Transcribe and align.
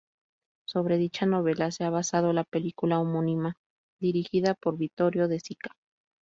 Sobre 0.65 0.97
dicha 0.97 1.27
novela 1.27 1.69
se 1.69 1.83
ha 1.83 1.91
basado 1.91 2.33
la 2.33 2.43
película 2.43 2.97
homónima 2.97 3.57
dirigida 3.99 4.55
por 4.55 4.75
Vittorio 4.75 5.27
De 5.27 5.39
Sica. 5.39 5.75